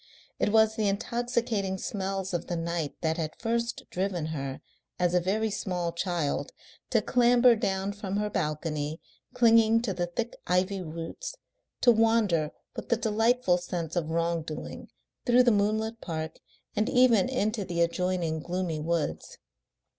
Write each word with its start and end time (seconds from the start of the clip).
It 0.39 0.51
was 0.51 0.75
the 0.75 0.87
intoxicating 0.87 1.77
smells 1.77 2.33
of 2.33 2.47
the 2.47 2.55
night 2.55 2.95
that 3.01 3.17
had 3.17 3.35
first 3.39 3.83
driven 3.91 4.25
her, 4.33 4.59
as 4.97 5.13
a 5.13 5.19
very 5.19 5.51
small 5.51 5.91
child, 5.91 6.53
to 6.89 7.03
clamber 7.03 7.55
down 7.55 7.93
from 7.93 8.17
her 8.17 8.27
balcony, 8.27 8.99
clinging 9.35 9.79
to 9.83 9.93
the 9.93 10.07
thick 10.07 10.37
ivy 10.47 10.81
roots, 10.81 11.35
to 11.81 11.91
wander 11.91 12.49
with 12.75 12.89
the 12.89 12.97
delightful 12.97 13.59
sense 13.59 13.95
of 13.95 14.09
wrong 14.09 14.41
doing 14.41 14.87
through 15.27 15.43
the 15.43 15.51
moonlit 15.51 16.01
park 16.01 16.39
and 16.75 16.89
even 16.89 17.29
into 17.29 17.63
the 17.63 17.81
adjoining 17.81 18.39
gloomy 18.39 18.79
woods. 18.79 19.37